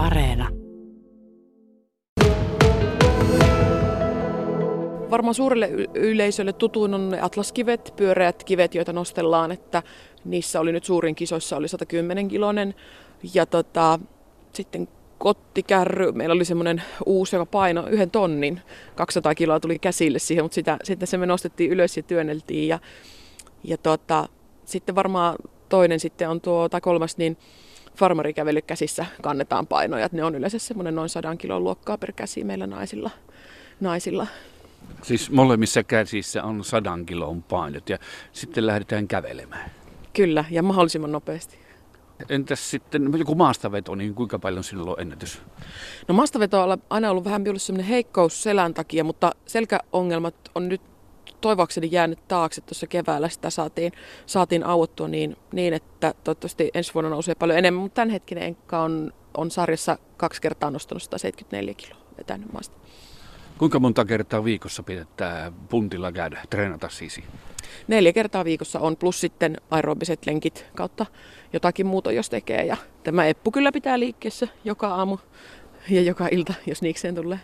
[0.00, 0.48] Areena.
[5.10, 9.82] Varmaan suurelle yleisölle tutuin on ne atlaskivet, pyöreät kivet, joita nostellaan, että
[10.24, 12.74] niissä oli nyt suurin kisoissa oli 110 kilonen.
[13.34, 13.98] Ja tota,
[14.52, 18.60] sitten kottikärry, meillä oli semmoinen uusi, joka paino yhden tonnin,
[18.94, 22.68] 200 kiloa tuli käsille siihen, mutta sitä, sitten se me nostettiin ylös ja työnneltiin.
[22.68, 22.78] Ja,
[23.64, 24.28] ja tota,
[24.64, 25.36] sitten varmaan
[25.68, 27.36] toinen sitten on tuo, tai kolmas, niin
[27.96, 30.08] farmarikävely käsissä kannetaan painoja.
[30.12, 33.10] Ne on yleensä semmoinen noin sadan kilon luokkaa per käsi meillä naisilla.
[33.80, 34.26] naisilla.
[35.02, 37.98] Siis molemmissa käsissä on sadan kilon painot ja
[38.32, 39.70] sitten lähdetään kävelemään.
[40.12, 41.58] Kyllä, ja mahdollisimman nopeasti.
[42.28, 45.42] Entäs sitten joku maastaveto, niin kuinka paljon sinulla on ennätys?
[46.08, 50.89] No maastaveto on aina ollut vähän sellainen heikkous selän takia, mutta selkäongelmat on nyt
[51.40, 52.60] toivoakseni jäänyt taakse.
[52.60, 53.92] Tuossa keväällä sitä saatiin,
[54.26, 59.12] saatiin auottua niin, niin, että toivottavasti ensi vuonna nousee paljon enemmän, mutta tämänhetkinen enkka on,
[59.36, 62.76] on sarjassa kaksi kertaa nostanut 174 kiloa vetänyt maasta.
[63.58, 67.20] Kuinka monta kertaa viikossa pitää puntilla käydä, treenata siis?
[67.88, 71.06] Neljä kertaa viikossa on, plus sitten aerobiset lenkit kautta
[71.52, 72.64] jotakin muuta, jos tekee.
[72.64, 75.18] Ja tämä eppu kyllä pitää liikkeessä joka aamu
[75.88, 77.40] ja joka ilta, jos niikseen tulee.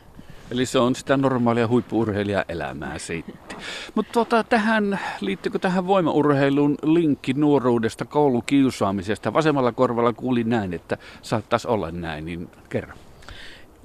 [0.50, 3.58] Eli se on sitä normaalia huippuurheilijaelämää sitten.
[3.94, 9.32] Mutta tuota, tähän, liittyykö tähän voimaurheiluun linkki nuoruudesta koulukiusaamisesta?
[9.32, 12.94] Vasemmalla korvalla kuulin näin, että saattaisi olla näin, niin kerro.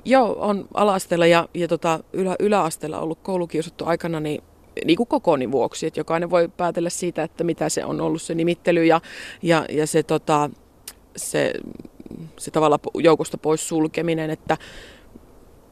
[0.05, 4.43] Joo, on ala-asteella ja, ja tota, ylä, yläasteella ollut koulukiusattu aikana, niin
[4.85, 8.35] niin kuin kokoni vuoksi, että jokainen voi päätellä siitä, että mitä se on ollut se
[8.35, 9.01] nimittely ja,
[9.41, 10.49] ja, ja se, tota,
[11.15, 11.53] se,
[12.37, 14.57] se tavalla joukosta pois sulkeminen, että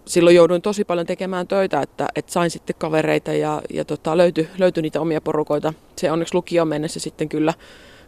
[0.05, 4.49] silloin jouduin tosi paljon tekemään töitä, että, että sain sitten kavereita ja, ja tota, löytyi,
[4.57, 5.73] löytyi niitä omia porukoita.
[5.95, 7.53] Se onneksi lukioon mennessä sitten kyllä,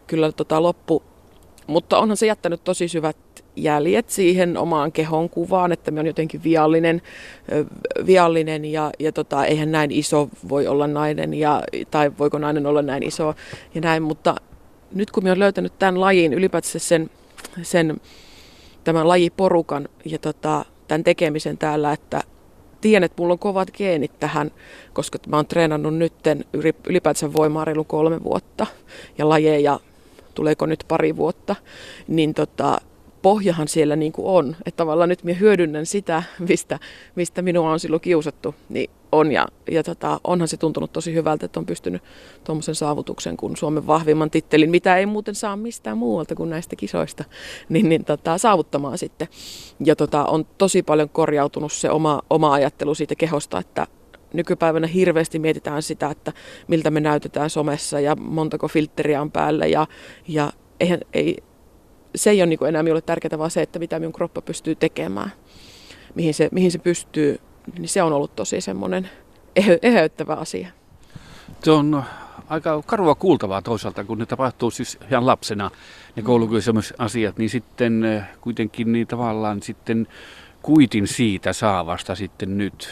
[0.06, 1.02] kyllä tota, loppu.
[1.66, 3.16] Mutta onhan se jättänyt tosi syvät
[3.56, 7.02] jäljet siihen omaan kehon kuvaan, että me on jotenkin viallinen,
[8.06, 12.82] viallinen ja, ja tota, eihän näin iso voi olla nainen ja, tai voiko nainen olla
[12.82, 13.34] näin iso
[13.74, 14.34] ja näin, mutta
[14.94, 17.10] nyt kun me on löytänyt tämän lajin, ylipäätään sen,
[17.62, 18.00] sen
[18.84, 22.22] tämän lajiporukan ja tota, tämän tekemisen täällä, että
[22.80, 24.50] tiedän, että mulla on kovat geenit tähän,
[24.92, 26.44] koska mä oon treenannut nytten
[26.86, 28.66] ylipäätään voimaa reilu kolme vuotta
[29.18, 29.80] ja lajeja
[30.34, 31.56] tuleeko nyt pari vuotta,
[32.08, 32.80] niin tota,
[33.22, 34.56] pohjahan siellä niin kuin on.
[34.66, 36.78] Että tavallaan nyt minä hyödynnän sitä, mistä,
[37.14, 39.32] mistä minua on silloin kiusattu, niin on.
[39.32, 42.02] Ja, ja tota, onhan se tuntunut tosi hyvältä, että on pystynyt
[42.44, 47.24] tuommoisen saavutuksen kuin Suomen vahvimman tittelin, mitä ei muuten saa mistään muualta kuin näistä kisoista,
[47.68, 49.28] niin, niin tota, saavuttamaan sitten.
[49.84, 53.86] Ja tota, on tosi paljon korjautunut se oma, oma ajattelu siitä kehosta, että
[54.34, 56.32] nykypäivänä hirveästi mietitään sitä, että
[56.68, 59.86] miltä me näytetään somessa ja montako filtteriä on päällä ja,
[60.28, 61.36] ja eihän, ei,
[62.14, 65.32] se ei ole niin enää minulle tärkeää, vaan se, että mitä minun kroppa pystyy tekemään,
[66.14, 67.38] mihin se, mihin se pystyy,
[67.78, 69.10] niin se on ollut tosi semmoinen
[69.82, 70.68] eheyttävä asia.
[71.62, 72.02] Se on
[72.48, 75.70] aika karua kuultavaa toisaalta, kun ne tapahtuu siis ihan lapsena,
[76.16, 76.26] ne mm.
[76.98, 80.06] asiat, niin sitten eh, kuitenkin niin tavallaan sitten
[80.62, 82.88] kuitin siitä saavasta sitten nyt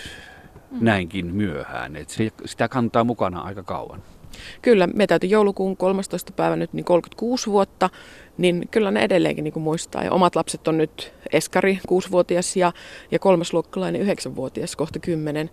[0.70, 0.78] mm.
[0.81, 1.97] näinkin myöhään.
[1.97, 4.02] että se, sitä kantaa mukana aika kauan.
[4.63, 6.33] Kyllä, me täytyy joulukuun 13.
[6.33, 7.91] päivä nyt niin 36 vuotta,
[8.39, 10.05] niin kyllä ne edelleenkin niin kuin muistaa.
[10.05, 12.73] Ja omat lapset on nyt Eskari, 6-vuotias ja,
[13.11, 15.51] ja kolmasluokkalainen, 9-vuotias, kohta 10.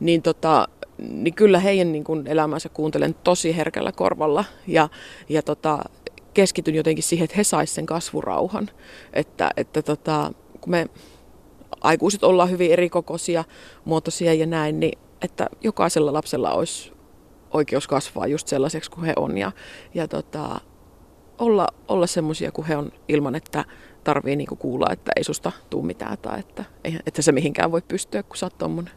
[0.00, 0.68] Niin, tota,
[0.98, 4.88] niin kyllä heidän niin kuin elämänsä kuuntelen tosi herkällä korvalla ja,
[5.28, 5.78] ja tota,
[6.34, 8.70] keskityn jotenkin siihen, että he saisivat sen kasvurauhan.
[9.12, 10.86] Että, että tota, kun me
[11.80, 13.44] aikuiset ollaan hyvin erikokoisia,
[13.84, 16.92] muotoisia ja näin, niin että jokaisella lapsella olisi
[17.52, 19.52] oikeus kasvaa just sellaiseksi kuin he on ja,
[19.94, 20.60] ja tota,
[21.38, 23.64] olla, olla semmoisia kuin he on ilman, että
[24.04, 26.64] tarvii niinku kuulla, että ei susta tuu mitään tai että,
[27.06, 28.92] että se mihinkään voi pystyä, kun sä oot tommonen.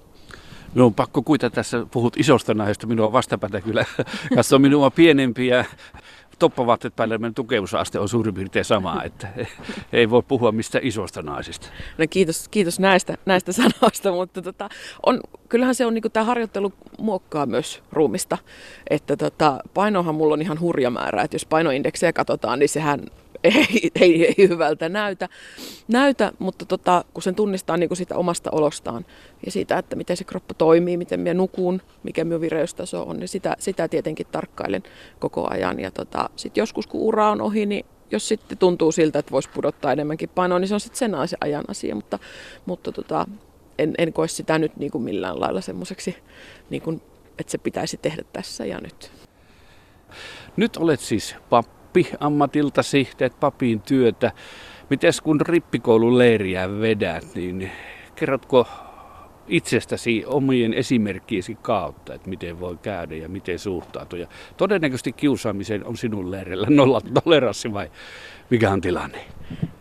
[0.75, 3.85] No on pakko kuita tässä, puhut isosta naisesta, minua vastapäätä kyllä.
[4.35, 5.65] Tässä on minua pienempiä
[6.39, 9.27] toppavaatteet päälle meidän tukevusaste on suurin piirtein sama, että
[9.93, 11.67] ei voi puhua mistä isosta naisista.
[11.97, 14.69] No kiitos, kiitos näistä, näistä sanoista, mutta tota,
[15.05, 18.37] on, kyllähän se on, niin tämä harjoittelu muokkaa myös ruumista,
[18.89, 22.99] että tota, painohan mulla on ihan hurja määrä, että jos painoindeksejä katsotaan, niin sehän
[23.45, 25.29] ei, ei, ei hyvältä näytä,
[25.87, 29.05] näytä mutta tota, kun sen tunnistaa niin kuin sitä omasta olostaan
[29.45, 33.27] ja siitä, että miten se kroppa toimii, miten minä nukun, mikä minun vireystaso on, niin
[33.27, 34.83] sitä, sitä tietenkin tarkkailen
[35.19, 35.79] koko ajan.
[35.79, 39.49] Ja tota, sitten joskus kun ura on ohi, niin jos sitten tuntuu siltä, että voisi
[39.49, 42.19] pudottaa enemmänkin painoa, niin se on sitten sen ajan asia, mutta,
[42.65, 43.25] mutta tota,
[43.79, 46.15] en, en koe sitä nyt niin kuin millään lailla semmoiseksi,
[46.69, 47.01] niin
[47.39, 49.11] että se pitäisi tehdä tässä ja nyt.
[50.57, 51.74] Nyt olet siis pappi
[52.19, 54.31] ammatiltasi, teet papin työtä.
[54.89, 57.71] Mites kun rippikoulun leiriä vedät, niin
[58.15, 58.67] kerrotko
[59.47, 64.19] itsestäsi omien esimerkkiesi kautta, että miten voi käydä ja miten suhtautua.
[64.19, 64.27] Ja
[64.57, 67.91] todennäköisesti kiusaamiseen on sinun leirillä nolla toleranssi vai
[68.49, 69.17] mikä on tilanne?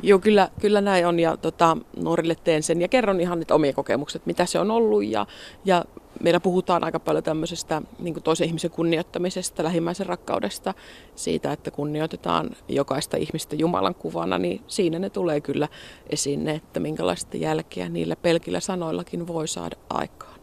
[0.02, 3.72] Joo, kyllä, kyllä näin on ja tota, nuorille teen sen ja kerron ihan niitä omia
[3.72, 5.26] kokemukset, mitä se on ollut ja,
[5.64, 5.84] ja
[6.22, 10.74] meillä puhutaan aika paljon tämmöisestä niin toisen ihmisen kunnioittamisesta, lähimmäisen rakkaudesta,
[11.14, 15.68] siitä, että kunnioitetaan jokaista ihmistä Jumalan kuvana, niin siinä ne tulee kyllä
[16.10, 20.34] esiin ne, että minkälaista jälkeä niillä pelkillä sanoillakin voi saada aikaan.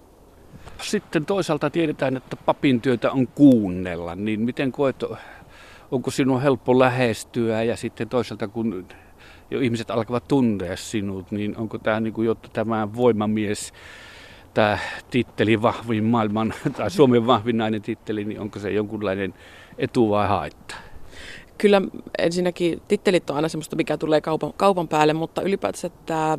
[0.82, 5.04] Sitten toisaalta tiedetään, että papin työtä on kuunnella, niin miten koet,
[5.92, 8.88] onko sinun helppo lähestyä ja sitten toisaalta kun
[9.52, 13.74] jo ihmiset alkavat tuntea sinut, niin onko tämä niin kuin, jotta tämä voimamies
[14.53, 14.77] tämä
[15.09, 19.33] titteli vahvin maailman tai Suomen vahvin nainen titteli, niin onko se jonkunlainen
[19.77, 20.75] etu vai haitta?
[21.57, 21.81] Kyllä
[22.18, 26.38] ensinnäkin tittelit on aina semmoista, mikä tulee kaupan, kaupan päälle, mutta ylipäätänsä tämä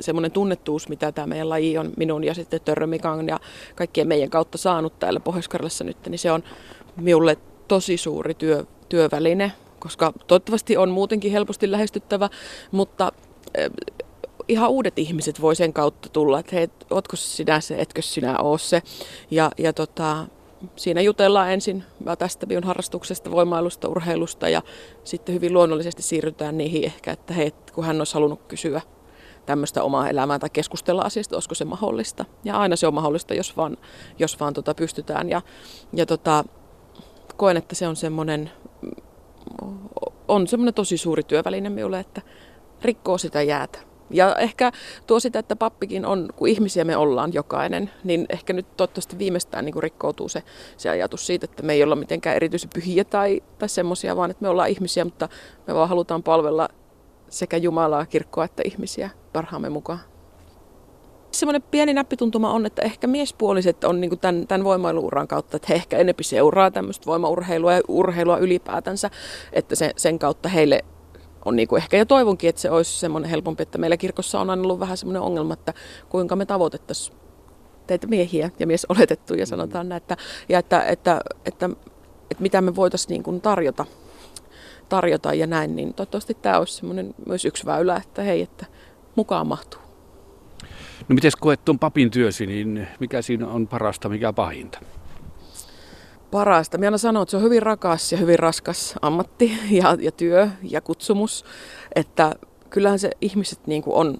[0.00, 3.40] semmoinen tunnettuus, mitä tämä meidän laji on minun ja sitten Törrö Mikan ja
[3.74, 5.48] kaikkien meidän kautta saanut täällä pohjois
[5.84, 6.42] nyt, niin se on
[6.96, 7.36] minulle
[7.68, 12.28] tosi suuri työ, työväline, koska toivottavasti on muutenkin helposti lähestyttävä,
[12.70, 13.12] mutta
[14.50, 18.58] ihan uudet ihmiset voi sen kautta tulla, että hei, ootko sinä se, etkö sinä ole
[18.58, 18.82] se.
[19.30, 20.26] Ja, ja tota,
[20.76, 21.84] siinä jutellaan ensin
[22.18, 24.62] tästä bion harrastuksesta, voimailusta, urheilusta ja
[25.04, 28.80] sitten hyvin luonnollisesti siirrytään niihin ehkä, että hei, kun hän olisi halunnut kysyä
[29.46, 32.24] tämmöistä omaa elämää tai keskustella asiasta, olisiko se mahdollista.
[32.44, 33.76] Ja aina se on mahdollista, jos vaan,
[34.18, 35.30] jos vaan tota pystytään.
[35.30, 35.42] Ja,
[35.92, 36.44] ja tota,
[37.36, 38.50] koen, että se on semmoinen,
[40.28, 42.22] on semmoinen tosi suuri työväline minulle, että
[42.82, 43.89] rikkoo sitä jäätä.
[44.10, 44.72] Ja ehkä
[45.06, 49.64] tuo sitä, että pappikin on, kun ihmisiä me ollaan jokainen, niin ehkä nyt toivottavasti viimeistään
[49.64, 50.42] niin kuin rikkoutuu se,
[50.76, 54.42] se ajatus siitä, että me ei olla mitenkään erityisen pyhiä tai, tai semmoisia, vaan että
[54.42, 55.28] me ollaan ihmisiä, mutta
[55.66, 56.68] me vaan halutaan palvella
[57.28, 60.00] sekä Jumalaa, kirkkoa että ihmisiä parhaamme mukaan.
[61.32, 65.74] Semmoinen pieni näppituntuma on, että ehkä miespuoliset on niin tämän, tämän voimailuuran kautta, että he
[65.74, 69.10] ehkä enempi seuraa tämmöistä voimaurheilua ja urheilua ylipäätänsä,
[69.52, 70.84] että se, sen kautta heille
[71.44, 74.50] on niin kuin ehkä ja toivonkin, että se olisi semmoinen helpompi, että meillä kirkossa on
[74.50, 75.74] aina ollut vähän semmoinen ongelma, että
[76.08, 77.16] kuinka me tavoitettaisiin
[77.86, 80.16] teitä miehiä ja mies oletettu ja sanotaan näin, että,
[80.48, 81.70] ja että, että, että, että,
[82.30, 83.84] että mitä me voitaisiin niin kuin tarjota,
[84.88, 88.66] tarjota ja näin, niin toivottavasti tämä olisi semmoinen myös yksi väylä, että hei, että
[89.16, 89.80] mukaan mahtuu.
[91.08, 94.78] No miten koet tuon papin työsi, niin mikä siinä on parasta, mikä pahinta?
[96.30, 96.78] Parasta.
[96.78, 100.48] Minä aina sanon, että se on hyvin rakas ja hyvin raskas ammatti ja, ja työ
[100.62, 101.44] ja kutsumus.
[101.94, 102.34] Että
[102.70, 104.18] kyllähän se ihmiset niin kuin on,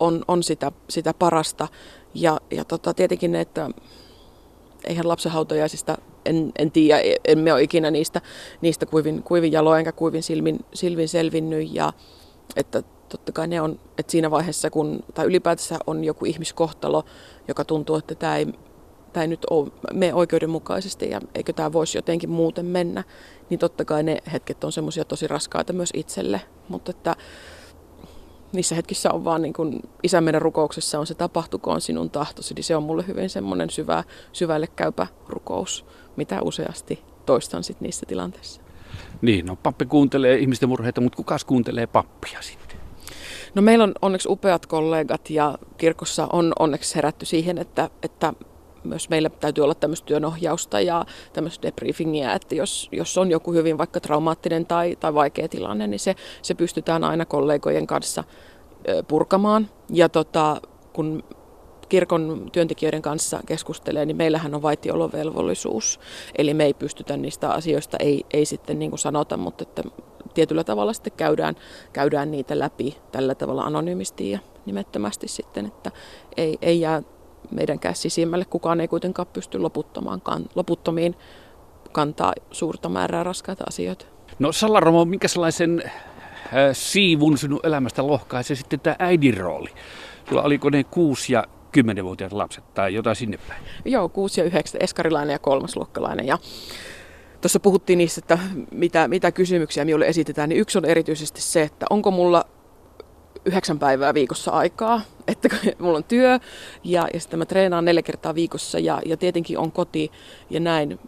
[0.00, 1.68] on, on sitä, sitä parasta.
[2.14, 3.70] Ja, ja tota, tietenkin että
[4.84, 8.20] eihän lapsenhautajaisista, en, en tiedä, emme ole ikinä niistä,
[8.60, 11.74] niistä kuivin, kuivin jaloin enkä kuivin silmin, silmin selvinnyt.
[11.74, 11.92] Ja
[12.56, 17.04] että totta kai ne on, että siinä vaiheessa, kun, tai ylipäätänsä on joku ihmiskohtalo,
[17.48, 18.46] joka tuntuu, että tämä ei
[19.12, 23.04] tämä ei nyt ole me oikeudenmukaisesti ja eikö tämä voisi jotenkin muuten mennä,
[23.50, 26.40] niin totta kai ne hetket on semmoisia tosi raskaita myös itselle.
[26.68, 27.16] Mutta että
[28.52, 32.64] niissä hetkissä on vaan niin kuin isän meidän rukouksessa on se tapahtukoon sinun tahtosi, niin
[32.64, 35.84] se on mulle hyvin semmoinen syvä, syvälle käypä rukous,
[36.16, 38.62] mitä useasti toistan sitten niissä tilanteissa.
[39.22, 42.76] Niin, no pappi kuuntelee ihmisten murheita, mutta kukas kuuntelee pappia sitten?
[43.54, 48.32] No meillä on onneksi upeat kollegat ja kirkossa on onneksi herätty siihen, että, että
[48.84, 53.78] myös meillä täytyy olla tämmöistä työnohjausta ja tämmöistä debriefingiä, että jos, jos on joku hyvin
[53.78, 58.24] vaikka traumaattinen tai, tai vaikea tilanne, niin se, se pystytään aina kollegojen kanssa
[59.08, 59.68] purkamaan.
[59.90, 60.60] Ja tota,
[60.92, 61.22] kun
[61.88, 66.00] kirkon työntekijöiden kanssa keskustelee, niin meillähän on vaitiolovelvollisuus.
[66.38, 69.82] Eli me ei pystytä niistä asioista, ei, ei sitten niin kuin sanota, mutta että
[70.34, 71.56] tietyllä tavalla sitten käydään,
[71.92, 75.90] käydään niitä läpi tällä tavalla anonyymisti ja nimettömästi sitten, että
[76.36, 77.02] ei, ei jää
[77.50, 78.44] meidänkään sisimmälle.
[78.44, 80.20] Kukaan ei kuitenkaan pysty loputtamaan,
[80.54, 81.16] loputtomiin
[81.92, 84.06] kantaa suurta määrää raskaita asioita.
[84.38, 85.92] No Salaromo, minkä sellaisen äh,
[86.72, 89.68] siivun sinun elämästä lohkaisee sitten tämä äidin rooli?
[90.28, 93.62] Sulla oliko ne kuusi ja kymmenenvuotiaat lapset tai jotain sinne päin?
[93.84, 96.26] Joo, kuusi ja yhdeksän, eskarilainen ja kolmasluokkalainen.
[96.26, 96.38] Ja
[97.40, 98.38] tuossa puhuttiin niistä, että
[98.70, 102.44] mitä, mitä kysymyksiä minulle esitetään, niin yksi on erityisesti se, että onko mulla
[103.44, 105.00] yhdeksän päivää viikossa aikaa,
[105.44, 106.38] että mulla on työ
[106.84, 110.10] ja, ja sitten mä treenaan neljä kertaa viikossa ja, ja tietenkin on koti
[110.50, 110.98] ja näin,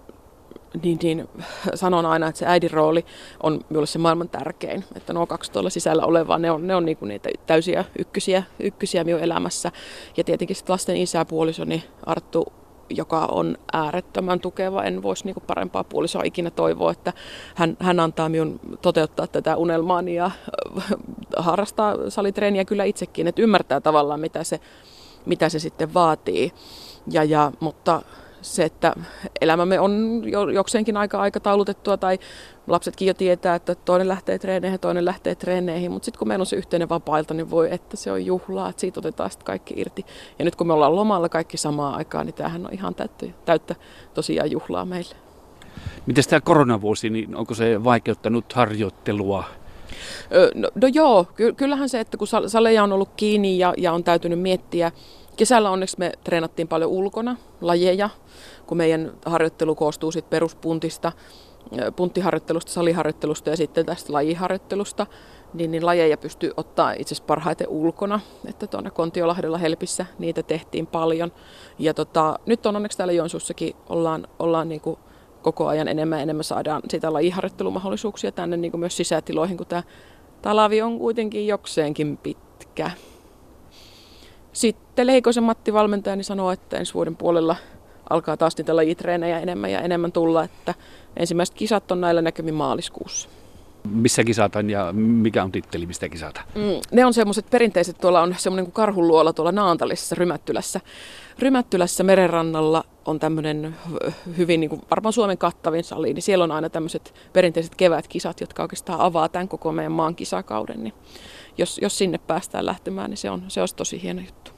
[0.83, 1.29] niin, niin
[1.75, 3.05] sanon aina, että se äidin rooli
[3.43, 4.85] on minulle se maailman tärkein.
[4.97, 9.05] Että nuo kaksi tuolla sisällä olevaa, ne on, ne on niinku niitä täysiä ykkösiä, ykkösiä
[9.05, 9.73] minun elämässä.
[10.17, 14.83] Ja tietenkin sitten lasten isä, puolisoni Arttu joka on äärettömän tukeva.
[14.83, 17.12] En voisi niin parempaa puolisoa ikinä toivoa, että
[17.55, 20.31] hän, hän antaa minun toteuttaa tätä unelmaani ja
[21.37, 24.61] harrastaa salitreeniä kyllä itsekin, että ymmärtää tavallaan mitä se,
[25.26, 26.53] mitä se sitten vaatii.
[27.11, 28.03] Ja, ja, mutta
[28.44, 28.92] se, että
[29.40, 32.18] elämämme on jo, jokseenkin aika aikataulutettua tai
[32.66, 36.42] lapsetkin jo tietää, että toinen lähtee treeneihin ja toinen lähtee treeneihin, mutta sitten kun meillä
[36.42, 39.74] on se yhteinen vapailta, niin voi, että se on juhlaa, että siitä otetaan sitten kaikki
[39.76, 40.04] irti.
[40.38, 43.74] Ja nyt kun me ollaan lomalla kaikki samaan aikaan, niin tämähän on ihan täyttä, täyttä
[44.14, 45.14] tosiaan juhlaa meille.
[46.06, 49.44] Miten tämä koronavuosi, niin onko se vaikeuttanut harjoittelua?
[50.54, 54.40] No, no joo, kyllähän se, että kun saleja on ollut kiinni ja, ja on täytynyt
[54.40, 54.92] miettiä,
[55.37, 58.11] Kesällä onneksi me treenattiin paljon ulkona, lajeja,
[58.67, 61.12] kun meidän harjoittelu koostuu sit peruspuntista,
[61.97, 65.07] punttiharjoittelusta, saliharjoittelusta ja sitten tästä lajiharjoittelusta,
[65.55, 68.21] niin, niin lajeja pystyy ottaa itse asiassa parhaiten ulkona.
[68.47, 71.33] Että tuonne Kontiolahdella Helpissä niitä tehtiin paljon.
[71.79, 74.99] Ja tota, nyt on onneksi täällä Joensuussakin ollaan, ollaan niin kuin
[75.43, 79.83] koko ajan enemmän enemmän saadaan sitä lajiharjoittelumahdollisuuksia tänne niin kuin myös sisätiloihin, kun tämä
[80.43, 82.91] talavi on kuitenkin jokseenkin pitkä.
[84.54, 87.56] Sitten Leikosen Matti valmentajani sanoo, että ensi vuoden puolella
[88.11, 90.75] alkaa taas niitä lajitreenejä enemmän ja enemmän tulla, että
[91.16, 93.28] ensimmäiset kisat on näillä näkymin maaliskuussa.
[93.88, 96.41] Missä kisataan ja mikä on titteli, mistä kisata?
[96.55, 100.81] Mm, ne on semmoiset perinteiset, tuolla on semmoinen kuin karhunluola tuolla Naantalissa, Rymättylässä.
[101.38, 103.76] Rymättylässä merenrannalla on tämmöinen
[104.37, 108.62] hyvin niin kuin varmaan Suomen kattavin sali, niin siellä on aina tämmöiset perinteiset kevätkisat, jotka
[108.62, 110.85] oikeastaan avaa tämän koko meidän maan kisakauden.
[110.85, 110.95] Niin
[111.59, 114.53] jos, jos sinne päästään lähtemään, niin se on, se olisi tosi hieno juttu.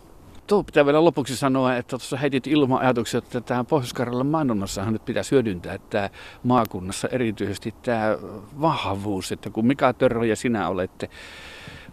[0.46, 5.04] Tuo pitää vielä lopuksi sanoa, että tuossa heitit ilman ajatuksia, että tähän pohjois mainonnassahan nyt
[5.04, 6.10] pitäisi hyödyntää että
[6.42, 8.18] maakunnassa erityisesti tämä
[8.60, 11.10] vahvuus, että kun Mika Törrö ja sinä olette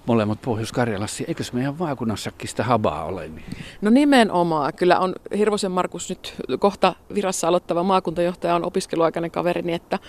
[0.05, 3.27] molemmat Pohjois-Karjalassa, eikö meidän maakunnassakin sitä habaa ole?
[3.27, 3.45] Niin?
[3.81, 4.74] No nimenomaan.
[4.74, 10.00] Kyllä on Hirvosen Markus nyt kohta virassa aloittava maakuntajohtaja on opiskeluaikainen kaverini, että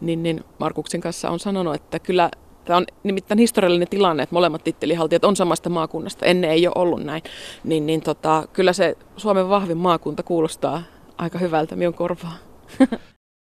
[0.00, 2.30] niin, niin Markuksen kanssa on sanonut, että kyllä
[2.64, 6.26] Tämä on nimittäin historiallinen tilanne, että molemmat tittelihaltijat on samasta maakunnasta.
[6.26, 7.22] Ennen ei ole ollut näin.
[7.64, 10.82] Niin, niin tota, kyllä se Suomen vahvin maakunta kuulostaa
[11.18, 12.36] aika hyvältä minun korvaa.